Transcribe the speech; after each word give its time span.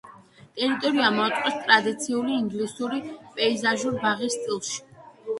ტერიტორია 0.59 1.09
მოაწყვეს 1.17 1.57
ტრადიციული 1.67 2.33
ინგლისური 2.43 3.01
პეიზაჟური 3.35 4.01
ბაღის 4.07 4.39
სტილში. 4.39 4.81